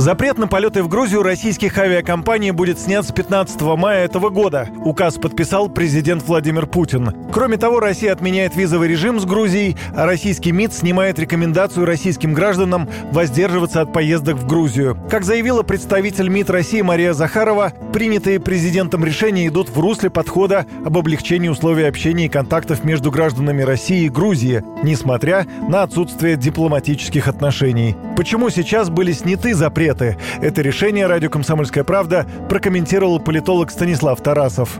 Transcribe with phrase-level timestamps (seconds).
[0.00, 4.66] Запрет на полеты в Грузию российских авиакомпаний будет снят с 15 мая этого года.
[4.82, 7.14] Указ подписал президент Владимир Путин.
[7.30, 12.88] Кроме того, Россия отменяет визовый режим с Грузией, а российский МИД снимает рекомендацию российским гражданам
[13.12, 14.96] воздерживаться от поездок в Грузию.
[15.10, 20.96] Как заявила представитель МИД России Мария Захарова, принятые президентом решения идут в русле подхода об
[20.96, 27.96] облегчении условий общения и контактов между гражданами России и Грузии, несмотря на отсутствие дипломатических отношений.
[28.20, 30.18] Почему сейчас были сняты запреты.
[30.42, 34.78] Это решение радио «Комсомольская правда» прокомментировал политолог Станислав Тарасов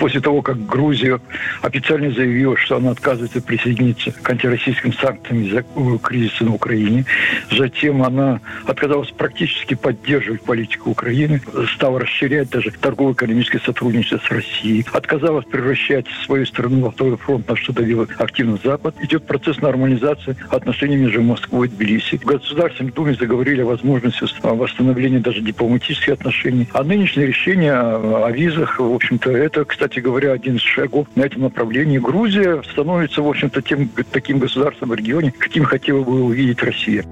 [0.00, 1.20] после того, как Грузия
[1.60, 5.62] официально заявила, что она отказывается присоединиться к антироссийским санкциям из-за
[6.02, 7.04] кризиса на Украине.
[7.50, 11.42] Затем она отказалась практически поддерживать политику Украины,
[11.74, 17.56] стала расширять даже торгово-экономическое сотрудничество с Россией, отказалась превращать свою страну во второй фронт, на
[17.56, 18.94] что давила активно Запад.
[19.02, 22.16] Идет процесс нормализации отношений между Москвой и Тбилиси.
[22.16, 26.66] В Государственной Думе заговорили о возможности восстановления даже дипломатических отношений.
[26.72, 31.22] А нынешнее решение о визах, в общем-то, это, кстати, кстати говоря, один из шагов на
[31.22, 31.98] этом направлении.
[31.98, 37.04] Грузия становится, в общем-то, тем таким государством в регионе, каким хотела бы увидеть Россия.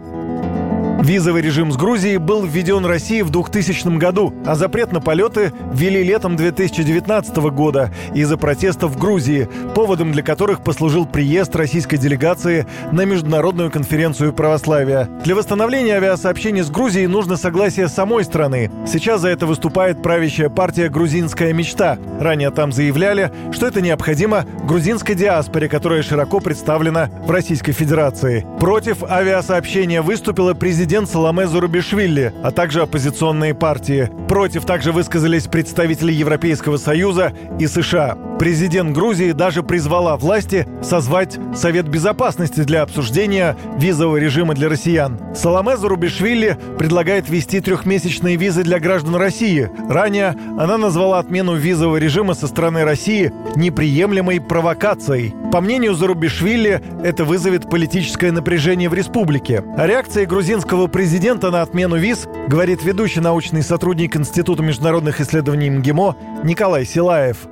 [0.98, 6.02] Визовый режим с Грузией был введен Россией в 2000 году, а запрет на полеты ввели
[6.02, 13.04] летом 2019 года из-за протестов в Грузии, поводом для которых послужил приезд российской делегации на
[13.04, 15.08] Международную конференцию православия.
[15.22, 18.68] Для восстановления авиасообщений с Грузией нужно согласие самой страны.
[18.84, 21.96] Сейчас за это выступает правящая партия «Грузинская мечта».
[22.18, 28.44] Ранее там заявляли, что это необходимо грузинской диаспоре, которая широко представлена в Российской Федерации.
[28.58, 34.10] Против авиасообщения выступила президент президент Саламе Зурабишвили, а также оппозиционные партии.
[34.26, 38.16] Против также высказались представители Европейского Союза и США.
[38.38, 45.18] Президент Грузии даже призвала власти созвать Совет Безопасности для обсуждения визового режима для россиян.
[45.34, 49.68] Саламе Зарубишвили предлагает ввести трехмесячные визы для граждан России.
[49.88, 55.34] Ранее она назвала отмену визового режима со стороны России неприемлемой провокацией.
[55.50, 59.64] По мнению Зарубишвили, это вызовет политическое напряжение в республике.
[59.76, 66.16] О реакции грузинского президента на отмену виз говорит ведущий научный сотрудник Института международных исследований МГИМО
[66.44, 67.48] Николай Силаев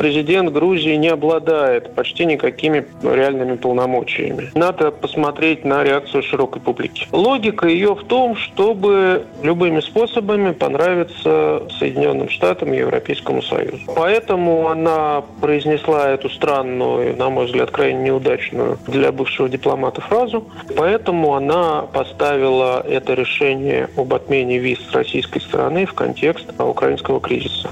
[0.00, 4.50] президент Грузии не обладает почти никакими реальными полномочиями.
[4.54, 7.06] Надо посмотреть на реакцию широкой публики.
[7.12, 13.80] Логика ее в том, чтобы любыми способами понравиться Соединенным Штатам и Европейскому Союзу.
[13.94, 20.46] Поэтому она произнесла эту странную, на мой взгляд, крайне неудачную для бывшего дипломата фразу.
[20.76, 27.68] Поэтому она поставила это решение об отмене виз с российской стороны в контекст украинского кризиса.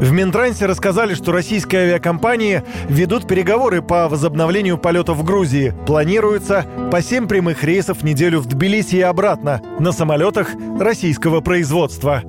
[0.00, 5.74] В Минтрансе рассказали, что российские авиакомпании ведут переговоры по возобновлению полетов в Грузии.
[5.86, 10.48] Планируется по 7 прямых рейсов в неделю в Тбилиси и обратно на самолетах
[10.80, 12.22] российского производства.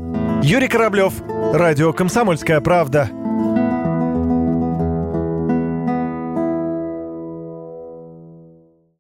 [0.44, 1.14] Юрий Кораблев,
[1.54, 3.10] Радио «Комсомольская правда».